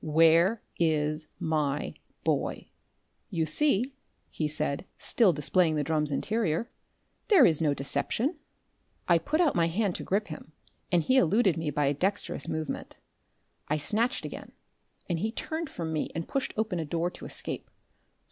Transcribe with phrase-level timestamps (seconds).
[0.03, 1.93] "Where is my
[2.23, 2.69] boy?"
[3.29, 3.93] "You see,"
[4.31, 6.71] he said, still displaying the drum's interior,
[7.27, 8.37] "there is no deception"
[9.07, 10.53] I put out my hand to grip him,
[10.91, 12.97] and he eluded me by a dexterous movement.
[13.67, 14.53] I snatched again,
[15.07, 17.69] and he turned from me and pushed open a door to escape.